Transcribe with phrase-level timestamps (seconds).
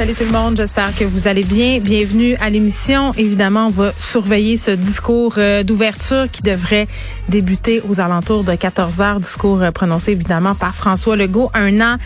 [0.00, 1.78] Salut tout le monde, j'espère que vous allez bien.
[1.78, 3.12] Bienvenue à l'émission.
[3.18, 6.88] Évidemment, on va surveiller ce discours euh, d'ouverture qui devrait
[7.28, 9.20] débuter aux alentours de 14 heures.
[9.20, 11.96] Discours euh, prononcé évidemment par François Legault un an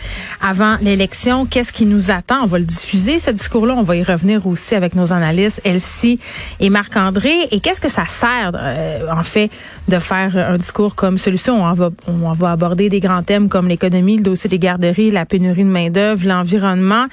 [0.41, 1.45] avant l'élection.
[1.45, 2.39] Qu'est-ce qui nous attend?
[2.43, 3.75] On va le diffuser, ce discours-là.
[3.77, 6.19] On va y revenir aussi avec nos analystes Elsie
[6.59, 7.47] et Marc-André.
[7.51, 9.49] Et qu'est-ce que ça sert, euh, en fait,
[9.87, 11.49] de faire un discours comme celui-ci?
[11.49, 15.25] On, va, on va aborder des grands thèmes comme l'économie, le dossier des garderies, la
[15.25, 17.05] pénurie de main-d'œuvre, l'environnement.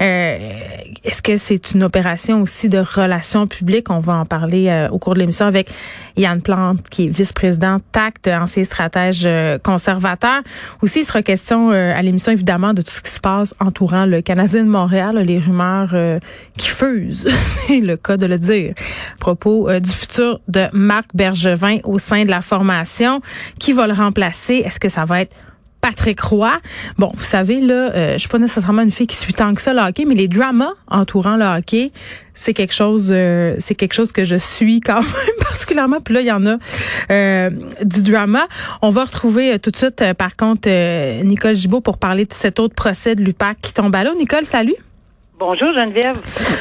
[0.00, 0.29] Euh,
[1.04, 3.90] est-ce que c'est une opération aussi de relations publiques?
[3.90, 5.70] On va en parler euh, au cours de l'émission avec
[6.16, 10.42] Yann Plante, qui est vice-président TACT, ancien stratège euh, conservateur.
[10.82, 14.22] Aussi, il sera question à l'émission, évidemment, de tout ce qui se passe entourant le
[14.22, 15.94] Canadien de Montréal, les rumeurs
[16.56, 18.74] qui fusent, c'est le cas de le dire,
[19.14, 23.20] à propos du futur de Marc Bergevin au sein de la formation.
[23.58, 24.62] Qui va le remplacer?
[24.64, 25.36] Est-ce que ça va être
[25.80, 26.52] Patrick Roy.
[26.98, 29.62] Bon, vous savez, là, euh, je suis pas nécessairement une fille qui suit tant que
[29.62, 31.92] ça le hockey, mais les dramas entourant le hockey,
[32.34, 36.00] c'est quelque chose euh, c'est quelque chose que je suis quand même particulièrement.
[36.00, 36.56] Puis là, il y en a
[37.10, 37.50] euh,
[37.82, 38.46] du drama.
[38.82, 40.68] On va retrouver tout de suite, par contre,
[41.24, 44.14] Nicole Gibault pour parler de cet autre procès de l'UPAC qui tombe à l'eau.
[44.14, 44.76] Nicole, salut.
[45.40, 46.20] Bonjour Geneviève.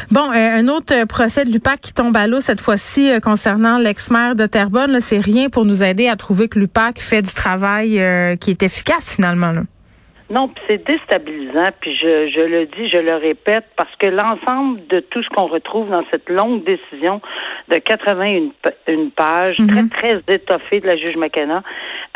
[0.10, 3.20] Bon, euh, un autre euh, procès de l'UPAC qui tombe à l'eau cette fois-ci euh,
[3.20, 5.02] concernant l'ex-maire de Terrebonne.
[5.02, 8.02] C'est rien pour nous aider à trouver que l'UPAC fait du travail
[8.40, 9.52] qui est efficace finalement.
[9.52, 9.64] Là.
[10.34, 15.00] Non, c'est déstabilisant, puis je, je le dis, je le répète, parce que l'ensemble de
[15.00, 17.20] tout ce qu'on retrouve dans cette longue décision
[17.68, 18.52] de 81
[18.88, 19.90] une page, mhm.
[19.90, 21.64] très, très étoffée de la juge McKenna,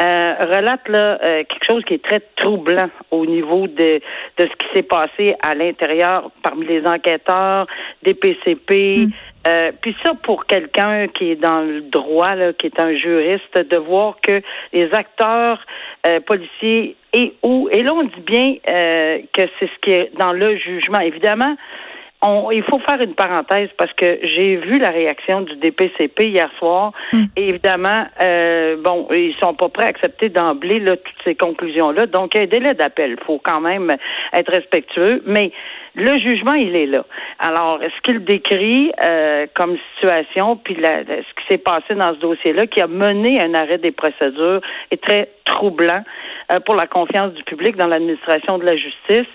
[0.01, 4.01] euh, relate là euh, quelque chose qui est très troublant au niveau de,
[4.37, 7.67] de ce qui s'est passé à l'intérieur parmi les enquêteurs,
[8.01, 9.11] des PCP, mhm.
[9.47, 13.57] euh, puis ça, pour quelqu'un qui est dans le droit, là, qui est un juriste,
[13.57, 15.63] de voir que les acteurs
[16.07, 20.11] euh, policiers et où, et là on dit bien euh, que c'est ce qui est
[20.17, 20.99] dans le jugement.
[20.99, 21.55] Évidemment,
[22.23, 26.49] on, il faut faire une parenthèse parce que j'ai vu la réaction du DPCP hier
[26.57, 26.93] soir.
[27.11, 27.25] Hmm.
[27.35, 32.05] Et évidemment, euh, bon, ils sont pas prêts à accepter d'emblée là, toutes ces conclusions-là.
[32.07, 33.17] Donc, il y a un délai d'appel.
[33.19, 33.95] Il faut quand même
[34.31, 35.21] être respectueux.
[35.25, 35.51] Mais
[35.95, 37.05] le jugement, il est là.
[37.39, 42.67] Alors, ce qu'il décrit euh, comme situation, puis ce qui s'est passé dans ce dossier-là,
[42.67, 44.61] qui a mené un arrêt des procédures,
[44.91, 46.03] est très troublant
[46.51, 49.27] euh, pour la confiance du public dans l'administration de la justice?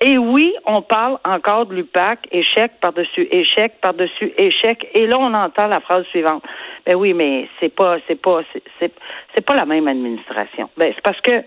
[0.00, 4.88] Et oui, on parle encore de l'UPAC, échec par-dessus échec par-dessus échec.
[4.94, 6.44] Et là, on entend la phrase suivante.
[6.86, 8.42] Ben oui, mais c'est pas, c'est pas,
[8.78, 10.70] c'est, pas la même administration.
[10.76, 11.42] Ben, c'est parce que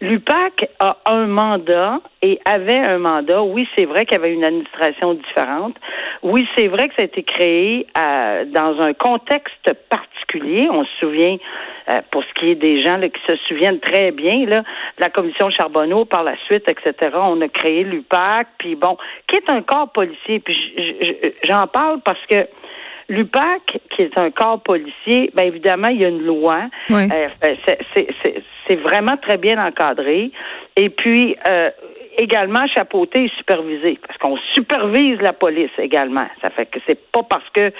[0.00, 3.42] L'UPAC a un mandat et avait un mandat.
[3.42, 5.76] Oui, c'est vrai qu'il y avait une administration différente.
[6.22, 10.68] Oui, c'est vrai que ça a été créé euh, dans un contexte particulier.
[10.70, 11.36] On se souvient,
[11.90, 15.10] euh, pour ce qui est des gens qui se souviennent très bien, là, de la
[15.10, 17.16] commission Charbonneau par la suite, etc.
[17.20, 20.38] On a créé l'UPAC, puis bon, qui est un corps policier.
[20.38, 22.46] Puis j'en parle parce que
[23.08, 26.68] L'UPAC, qui est un corps policier, bien évidemment, il y a une loi.
[26.90, 27.28] Euh,
[28.66, 30.30] c'est vraiment très bien encadré.
[30.76, 31.70] Et puis, euh,
[32.18, 36.26] également chapeauté et supervisé, parce qu'on supervise la police également.
[36.42, 37.72] Ça fait que c'est pas parce que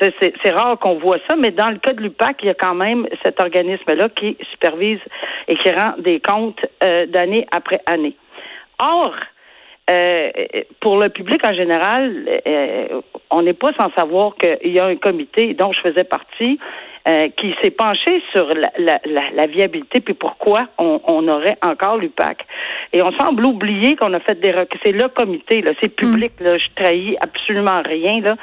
[0.00, 2.74] c'est rare qu'on voit ça, mais dans le cas de l'UPAC, il y a quand
[2.74, 5.00] même cet organisme-là qui supervise
[5.48, 8.14] et qui rend des comptes euh, d'année après année.
[8.80, 9.14] Or,
[9.90, 10.30] euh,
[10.80, 13.00] pour le public en général, euh,
[13.30, 16.58] on n'est pas sans savoir qu'il y a un comité dont je faisais partie
[17.06, 19.00] euh, qui s'est penché sur la, la,
[19.32, 22.44] la, viabilité puis pourquoi on, on aurait encore l'UPAC.
[22.92, 24.52] Et on semble oublier qu'on a fait des
[24.84, 26.44] c'est le comité là, c'est public mm.
[26.44, 28.36] là, je trahis absolument rien là.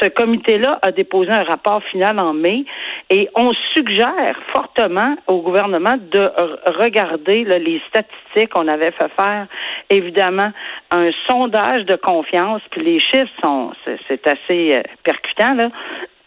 [0.00, 2.64] Ce comité-là a déposé un rapport final en mai
[3.10, 6.30] et on suggère fortement au gouvernement de
[6.78, 8.56] regarder là, les statistiques.
[8.56, 9.46] On avait fait faire
[9.90, 10.50] évidemment
[10.90, 13.72] un sondage de confiance puis les chiffres sont
[14.08, 15.70] c'est assez euh, percutant là.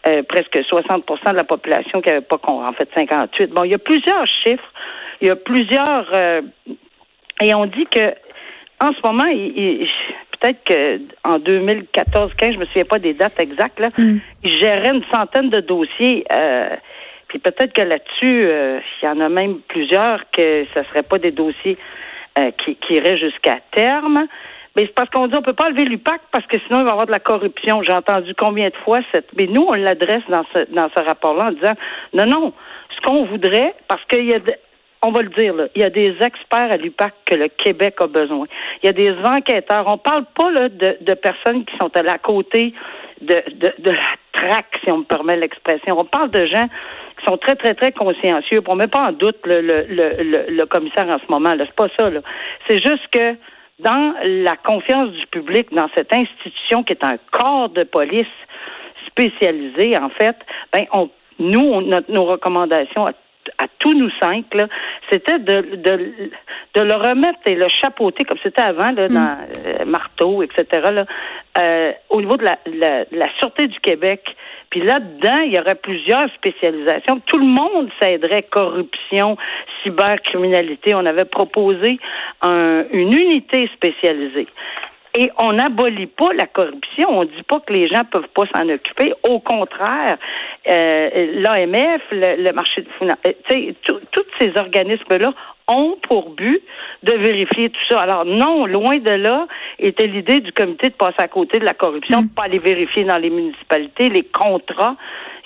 [0.08, 3.50] Euh, presque 60% de la population qui n'avait pas en fait 58.
[3.50, 4.72] Bon, il y a plusieurs chiffres,
[5.20, 6.42] il y a plusieurs euh,
[7.40, 8.12] et on dit que
[8.80, 9.26] en ce moment,
[10.40, 14.18] peut-être que en 2014-15, je me souviens pas des dates exactes là, mm.
[14.42, 16.24] il gérait une centaine de dossiers.
[16.32, 16.74] Euh,
[17.28, 21.18] puis peut-être que là-dessus, il y en a même plusieurs que ce ne serait pas
[21.18, 21.78] des dossiers
[22.36, 24.26] qui, qui iraient jusqu'à terme.
[24.76, 26.90] Mais c'est parce qu'on dit on peut pas lever l'UPAC parce que sinon il va
[26.90, 27.82] y avoir de la corruption.
[27.82, 29.28] J'ai entendu combien de fois cette.
[29.36, 31.74] Mais nous, on l'adresse dans ce dans ce rapport-là en disant
[32.14, 32.52] non, non,
[32.94, 34.38] ce qu'on voudrait, parce qu'il y a
[35.04, 37.96] on va le dire, là, il y a des experts à l'UPAC que le Québec
[37.98, 38.46] a besoin.
[38.82, 39.88] Il y a des enquêteurs.
[39.88, 42.72] On parle pas là, de, de personnes qui sont à la côté
[43.20, 45.96] de, de, de la traque, si on me permet l'expression.
[45.98, 46.68] On parle de gens
[47.18, 48.62] qui sont très, très, très consciencieux.
[48.66, 51.54] On met pas en doute le, le, le, le, commissaire en ce moment.
[51.58, 52.08] C'est pas ça.
[52.08, 52.20] Là.
[52.68, 53.34] C'est juste que
[53.78, 58.26] dans la confiance du public dans cette institution qui est un corps de police
[59.06, 60.36] spécialisé, en fait,
[60.72, 63.12] ben on, nous, nos recommandations à,
[63.78, 64.46] tous nous cinq,
[65.10, 66.12] c'était de, de,
[66.74, 69.14] de le remettre et le chapeauter comme c'était avant, là, mm.
[69.14, 71.04] dans euh, Marteau, etc., là,
[71.58, 74.24] euh, au niveau de la, la, la Sûreté du Québec,
[74.70, 77.20] puis là-dedans, il y aurait plusieurs spécialisations.
[77.26, 79.36] Tout le monde s'aiderait corruption,
[79.82, 80.94] cybercriminalité.
[80.94, 81.98] On avait proposé
[82.42, 84.46] une unité spécialisée.
[85.18, 87.08] Et on n'abolit pas la corruption.
[87.10, 89.12] On ne dit pas que les gens peuvent pas s'en occuper.
[89.28, 90.16] Au contraire,
[90.68, 95.32] euh, l'AMF, le, marché de finance, euh, tous ces organismes-là
[95.68, 96.62] ont pour but
[97.02, 98.00] de vérifier tout ça.
[98.00, 99.46] Alors non, loin de là
[99.78, 102.34] était l'idée du comité de passer à côté de la corruption, de mm.
[102.34, 104.96] pas aller vérifier dans les municipalités les contrats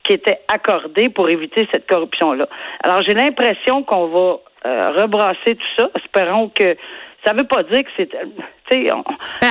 [0.04, 2.48] qui étaient accordés pour éviter cette corruption-là.
[2.82, 5.90] Alors j'ai l'impression qu'on va euh, rebrasser tout ça.
[5.96, 6.76] Espérons que
[7.26, 8.08] ça veut pas dire que c'est.
[8.70, 9.02] Ben,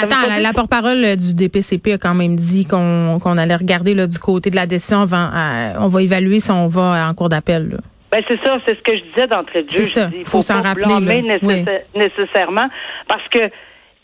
[0.03, 4.49] attends, la, porte-parole du DPCP a quand même dit qu'on allait regarder là, du côté
[4.49, 5.01] de la décision.
[5.01, 5.29] Avant,
[5.79, 7.77] on va évaluer si on va en cours d'appel.
[8.11, 9.83] Ben c'est ça, c'est ce que je disais d'entrée de jeu.
[9.83, 10.09] C'est ça.
[10.17, 11.21] Il faut s'en rappeler.
[11.95, 12.67] nécessairement
[13.07, 13.39] parce que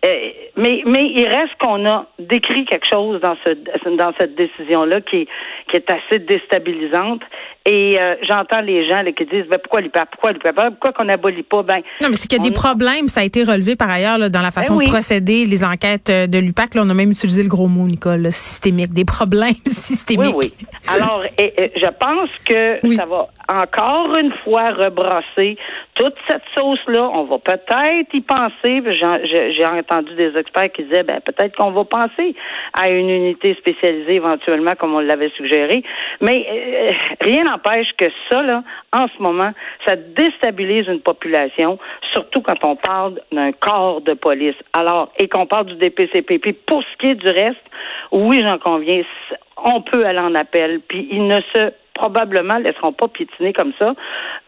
[0.04, 3.52] mais, mais il reste qu'on a décrit quelque chose dans ce
[3.96, 5.28] dans cette décision là qui
[5.70, 7.22] qui est assez déstabilisante.
[7.64, 11.06] Et euh, j'entends les gens là, qui disent ben, pourquoi l'UPAC pourquoi l'UPAC pourquoi qu'on
[11.06, 11.62] n'abolit pas?
[11.62, 14.18] Ben non mais c'est qu'il y a des problèmes ça a été relevé par ailleurs
[14.18, 16.82] là, dans la façon ben de procéder les enquêtes euh, de l'UPAC là.
[16.84, 20.36] On a même utilisé le gros mot Nicole systémique des problèmes systémiques.
[20.36, 20.52] oui.
[20.60, 25.58] Oui alors je pense que ça va encore une fois rebrasser
[25.94, 28.82] toute cette sauce là on va peut-être y penser.
[29.56, 32.36] J'ai entendu des experts qui disaient ben peut-être qu'on va penser
[32.74, 35.84] à une unité spécialisée éventuellement comme on l'avait suggéré
[36.22, 36.90] mais euh,
[37.22, 39.52] rien n'empêche que ça là en ce moment
[39.86, 41.78] ça déstabilise une population
[42.14, 46.54] surtout quand on parle d'un corps de police alors et qu'on parle du DPCP puis
[46.54, 47.64] pour ce qui est du reste
[48.12, 49.04] oui j'en conviens
[49.64, 53.94] on peut aller en appel puis il ne se probablement laisseront pas piétiner comme ça,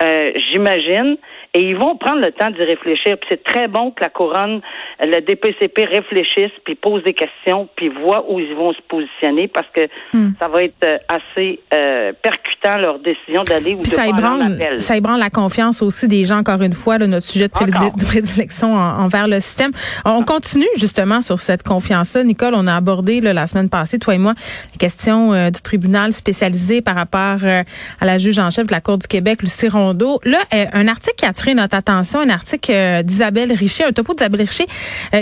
[0.04, 1.18] euh, j'imagine.
[1.54, 3.18] Et ils vont prendre le temps d'y réfléchir.
[3.18, 4.62] Puis c'est très bon que la couronne,
[5.00, 9.68] le DPCP réfléchisse, puis pose des questions, puis voit où ils vont se positionner, parce
[9.74, 10.32] que hmm.
[10.40, 14.98] ça va être euh, assez euh, percutant leur décision d'aller ou de ça ébranle, Ça
[14.98, 19.40] ébranle la confiance aussi des gens, encore une fois, notre sujet de, prédilection envers le
[19.40, 19.72] système.
[20.06, 22.24] On continue justement sur cette confiance-là.
[22.24, 24.34] Nicole, on a abordé la semaine passée, toi et moi,
[24.72, 27.64] la question du tribunal spécialisé par rapport euh,
[28.00, 30.20] à la juge en chef de la Cour du Québec, Lucie Rondeau.
[30.24, 34.14] Là, euh, un article qui a notre attention, un article euh, d'Isabelle Richer, un topo
[34.14, 34.66] d'Isabelle Richer,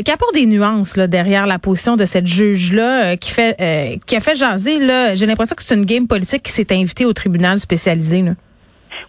[0.05, 4.19] qui apporte des nuances là, derrière la position de cette juge-là, qui fait qui a
[4.19, 4.79] fait jaser.
[5.15, 8.21] J'ai l'impression que c'est une game politique qui s'est invitée au tribunal spécialisé.
[8.21, 8.35] Là.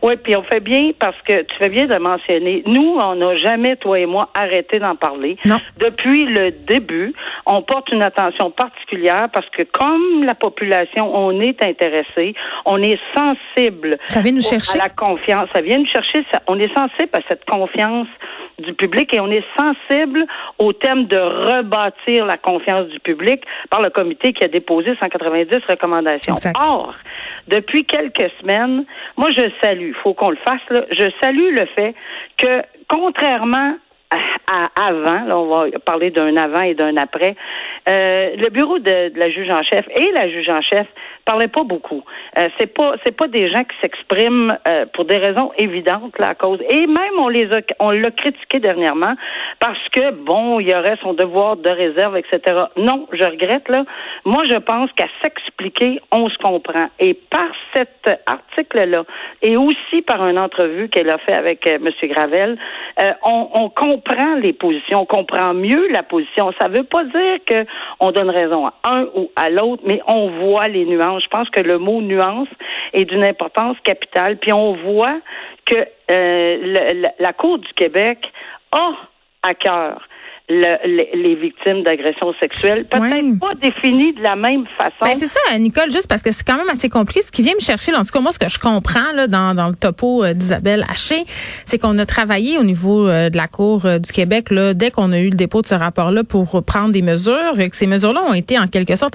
[0.03, 2.63] Oui, puis on fait bien parce que tu fais bien de mentionner.
[2.67, 5.37] Nous, on n'a jamais, toi et moi, arrêté d'en parler.
[5.45, 5.59] Non.
[5.79, 7.15] Depuis le début,
[7.47, 12.99] on porte une attention particulière parce que comme la population, on est intéressé, on est
[13.15, 14.79] sensible ça vient nous chercher.
[14.79, 15.49] à la confiance.
[15.55, 16.25] Ça vient nous chercher.
[16.33, 18.09] Ça, on est sensible à cette confiance
[18.59, 20.27] du public et on est sensible
[20.59, 25.57] au thème de rebâtir la confiance du public par le comité qui a déposé 190
[25.69, 26.35] recommandations.
[26.59, 26.95] Or,
[27.49, 28.85] depuis quelques semaines,
[29.17, 31.95] moi je salue, il faut qu'on le fasse, là, je salue le fait
[32.37, 33.77] que, contrairement
[34.12, 37.35] à, avant, là, on va parler d'un avant et d'un après,
[37.88, 40.87] euh, le bureau de, de, la juge en chef et la juge en chef
[41.25, 42.02] parlaient pas beaucoup.
[42.38, 46.28] Euh, c'est pas c'est pas des gens qui s'expriment euh, pour des raisons évidentes là
[46.28, 46.61] à cause.
[46.69, 49.14] Et même on les a on l'a critiqué dernièrement
[49.61, 52.64] parce que bon il y aurait son devoir de réserve etc.
[52.76, 53.85] Non, je regrette là.
[54.25, 56.88] Moi je pense qu'à s'expliquer on se comprend.
[56.99, 59.04] Et par cet article là
[59.42, 61.90] et aussi par une entrevue qu'elle a fait avec euh, M.
[62.11, 62.59] Gravel,
[63.00, 64.02] euh, on, on comprend
[64.41, 66.53] les positions, on comprend mieux la position.
[66.61, 67.65] Ça veut pas dire que
[68.01, 71.23] on donne raison à un ou à l'autre, mais on voit les nuances.
[71.25, 72.49] Je pense que le mot nuance
[72.93, 74.37] est d'une importance capitale.
[74.39, 75.19] Puis on voit
[75.65, 75.77] que
[76.11, 78.19] euh, la, la Cour du Québec
[78.73, 78.93] a
[79.43, 80.09] à cœur
[80.49, 84.93] le, les, victimes d'agressions sexuelles, peut-être pas définies de la même façon.
[85.03, 87.23] Ben c'est ça, Nicole, juste parce que c'est quand même assez compliqué.
[87.23, 89.55] Ce qui vient me chercher, en tout cas, moi, ce que je comprends là, dans,
[89.55, 91.25] dans le topo euh, d'Isabelle Haché,
[91.65, 94.91] c'est qu'on a travaillé au niveau euh, de la Cour euh, du Québec là, dès
[94.91, 97.87] qu'on a eu le dépôt de ce rapport-là pour prendre des mesures, et que ces
[97.87, 99.15] mesures-là ont été en quelque sorte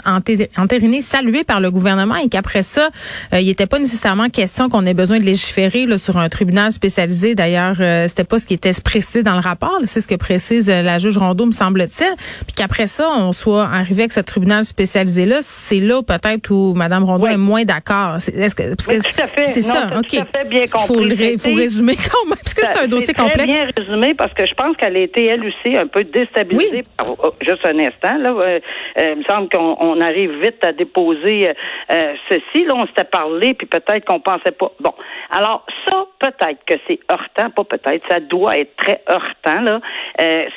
[0.57, 2.89] entérinées, saluées par le gouvernement et qu'après ça,
[3.33, 7.35] il n'était pas nécessairement question qu'on ait besoin de légiférer là, sur un tribunal spécialisé.
[7.35, 7.75] D'ailleurs,
[8.07, 9.77] c'était pas ce qui était précisé dans le rapport.
[9.85, 12.15] C'est ce que précise la juge Rondeau, me semble-t-il.
[12.45, 17.03] Puis qu'après ça, on soit arrivé avec ce tribunal spécialisé-là, c'est là peut-être où Mme
[17.03, 18.17] Rondeau est moins d'accord.
[18.19, 20.09] C'est ça, OK.
[20.09, 23.45] Tout à fait bien Il faut, résumer quand même, parce que c'est un dossier complexe.
[23.45, 26.83] bien résumé parce que je pense qu'elle a été, elle aussi, un peu déstabilisée.
[26.97, 28.29] Par, oh, juste un instant, là.
[28.29, 28.59] Euh,
[28.99, 31.49] euh, il me semble qu'on arrive vite à déposer
[31.91, 32.65] euh, ceci.
[32.65, 34.71] Là, on s'était parlé, puis peut-être qu'on pensait pas.
[34.79, 34.93] Bon.
[35.31, 39.79] Alors, ça, peut-être que c'est heurtant, pas peut-être, ça doit être très heurtant, là.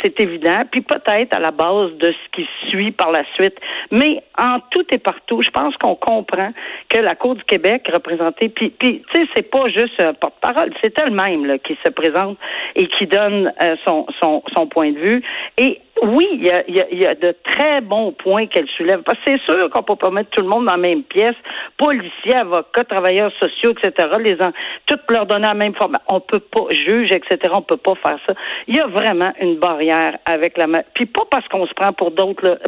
[0.03, 3.57] c'est évident puis peut-être à la base de ce qui suit par la suite.
[3.91, 6.53] Mais en tout et partout, je pense qu'on comprend
[6.89, 10.73] que la Cour du Québec représentée, puis, puis tu sais, c'est pas juste un porte-parole,
[10.83, 12.39] c'est elle-même qui se présente
[12.77, 15.23] et qui donne euh, son, son, son point de vue.
[15.59, 19.03] Et oui, il y a, y, y a, de très bons points qu'elle soulève.
[19.03, 21.35] Parce que c'est sûr qu'on peut pas mettre tout le monde dans la même pièce.
[21.77, 24.09] Policiers, avocats, travailleurs sociaux, etc.
[24.19, 24.53] Les en,
[24.87, 25.99] toutes leur donner la même forme.
[26.09, 27.53] On peut pas juge, etc.
[27.55, 28.35] On peut pas faire ça.
[28.67, 30.67] Il y a vraiment une barrière avec la.
[30.95, 32.59] Puis pas parce qu'on se prend pour d'autres.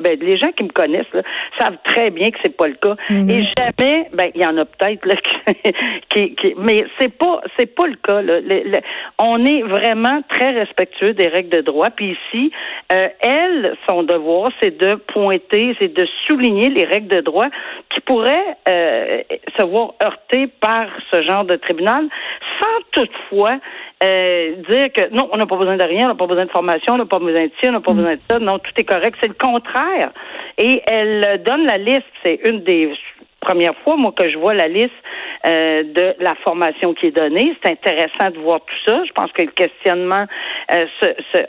[0.00, 1.22] Ben, les gens qui me connaissent là,
[1.58, 2.96] savent très bien que c'est pas le cas.
[3.10, 3.30] Mm-hmm.
[3.30, 5.14] Et jamais, ben il y en a peut-être là
[6.08, 8.22] qui, qui, mais c'est pas c'est pas le cas.
[8.22, 8.80] Là.
[9.18, 11.90] on est vraiment très respectueux des règles de droit.
[11.90, 12.52] Puis ici,
[12.92, 17.48] euh, elle, son devoir, c'est de pointer, c'est de souligner les règles de droit
[17.90, 19.22] qui pourraient euh,
[19.58, 22.08] se voir heurtées par ce genre de tribunal,
[22.60, 23.58] sans toutefois
[24.04, 26.50] euh, dire que non, on n'a pas besoin de rien, on n'a pas besoin de
[26.50, 27.96] formation, on n'a pas besoin de ci, on n'a pas mm.
[27.96, 28.38] besoin de ça.
[28.38, 29.16] Non, tout est correct.
[29.20, 30.10] C'est le contraire.
[30.58, 32.02] Et elle donne la liste.
[32.22, 32.92] C'est une des
[33.42, 34.92] premières fois, moi, que je vois la liste
[35.44, 37.54] euh, de la formation qui est donnée.
[37.62, 39.02] C'est intéressant de voir tout ça.
[39.06, 40.24] Je pense que le questionnement,
[40.72, 40.86] euh,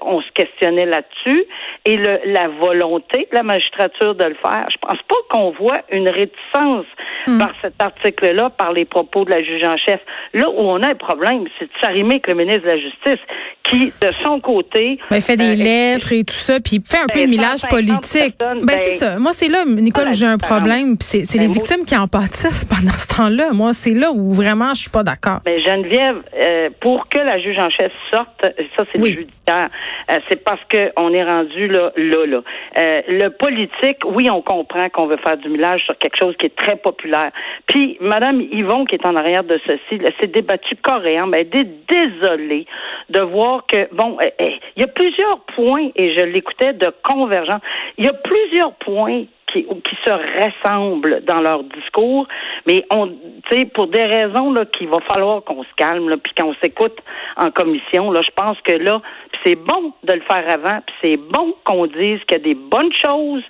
[0.02, 1.46] on se questionnait là-dessus.
[1.86, 4.68] Et le, la volonté de la magistrature de le faire.
[4.72, 6.86] Je pense pas qu'on voit une réticence
[7.28, 7.38] hmm.
[7.38, 10.02] par cet article-là, par les propos de la juge en chef.
[10.34, 13.20] Là où on a un problème, c'est de s'arrimer avec le ministre de la Justice,
[13.64, 15.00] qui, de son côté...
[15.10, 17.62] Ben, fait des euh, lettres et tout ça, puis fait un peu de ben, millage
[17.70, 18.36] politique.
[18.40, 19.20] Ben, c'est ben, ça.
[19.20, 20.96] Moi, c'est là, Nicole, j'ai un problème.
[21.00, 23.52] C'est les victimes qui en pâtissent pendant ce temps-là.
[23.54, 25.40] Moi, c'est là où vraiment je suis pas d'accord.
[25.46, 29.70] Mais Geneviève, euh, pour que la juge en chef sorte, ça c'est le judiciaire,
[30.12, 32.42] euh, c'est parce qu'on est rendu là, là, là.
[32.80, 36.48] Euh, le politique, oui, on comprend qu'on veut faire du millage sur quelque chose qui
[36.48, 37.32] est très populaire.
[37.68, 41.70] Puis, Madame Yvon, qui est en arrière de ceci, s'est débattue coréen, mais elle est
[41.90, 42.66] désolée
[43.10, 47.62] de voir que, bon, il y a plusieurs points, et je l'écoutais, de convergence.
[47.98, 52.28] Il y a plusieurs points qui, qui se ressemblent dans leur discours,
[52.66, 53.16] mais on, tu
[53.50, 56.98] sais, pour des raisons là qu'il va falloir qu'on se calme, là, puis qu'on s'écoute
[57.38, 58.12] en commission.
[58.12, 59.02] Là, je pense que là,
[59.46, 62.56] c'est bon de le faire avant, puis c'est bon qu'on dise qu'il y a des
[62.56, 63.44] bonnes choses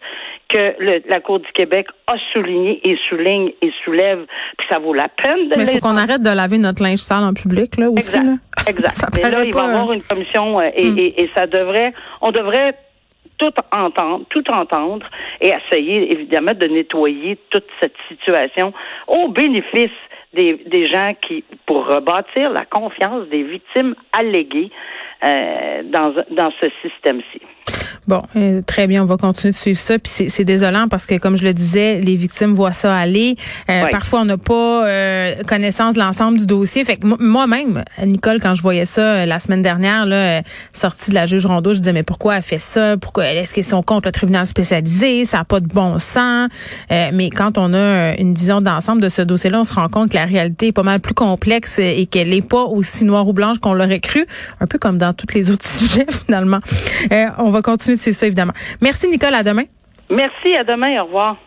[0.49, 4.25] que le, la Cour du Québec a souligné et souligne et soulève,
[4.57, 5.55] puis ça vaut la peine de.
[5.55, 8.17] Mais il faut qu'on arrête de laver notre linge sale en public là aussi.
[8.17, 8.23] Exact.
[8.25, 8.63] Là.
[8.67, 8.95] Exact.
[8.95, 10.99] ça Mais là, il va y avoir une commission euh, et, hmm.
[10.99, 12.75] et, et ça devrait, on devrait
[13.37, 15.09] tout entendre, tout entendre
[15.41, 18.73] et essayer évidemment de nettoyer toute cette situation
[19.07, 19.91] au bénéfice
[20.33, 24.71] des, des gens qui, pour rebâtir la confiance des victimes alléguées
[25.23, 27.41] euh, dans, dans ce système-ci.
[28.07, 29.97] Bon, euh, très bien, on va continuer de suivre ça.
[29.97, 33.37] Puis c'est désolant parce que, comme je le disais, les victimes voient ça aller.
[33.69, 36.83] Euh, parfois, on n'a pas euh, connaissance de l'ensemble du dossier.
[36.83, 40.41] Fait que moi-même, Nicole, quand je voyais ça la semaine dernière, là,
[40.73, 42.97] sortie de la juge Rondeau, je disais mais pourquoi elle fait ça?
[42.97, 45.25] Pourquoi est-ce qu'ils sont contre le tribunal spécialisé?
[45.25, 46.49] Ça n'a pas de bon sens.
[46.89, 50.15] mais quand on a une vision d'ensemble de ce dossier-là, on se rend compte que
[50.15, 53.59] la réalité est pas mal plus complexe et qu'elle n'est pas aussi noire ou blanche
[53.59, 54.25] qu'on l'aurait cru.
[54.59, 56.59] Un peu comme dans tous les autres sujets finalement.
[57.37, 58.53] on va continuer c'est ça, évidemment.
[58.81, 59.33] Merci, Nicole.
[59.33, 59.63] À demain.
[60.09, 60.55] Merci.
[60.55, 61.01] À demain.
[61.01, 61.37] Au revoir.